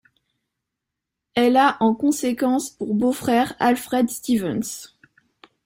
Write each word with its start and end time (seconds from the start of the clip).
Elle 1.35 1.57
a 1.57 1.77
en 1.79 1.93
conséquence 1.93 2.71
pour 2.71 2.95
beau-frère 2.95 3.53
Alfred 3.59 4.09
Stevens. 4.09 4.95